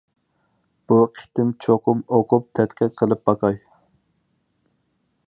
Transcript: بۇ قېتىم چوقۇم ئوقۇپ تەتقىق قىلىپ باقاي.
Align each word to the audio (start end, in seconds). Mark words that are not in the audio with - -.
بۇ 0.91 0.95
قېتىم 1.19 1.51
چوقۇم 1.65 2.01
ئوقۇپ 2.19 2.49
تەتقىق 2.61 2.97
قىلىپ 3.03 3.23
باقاي. 3.31 3.61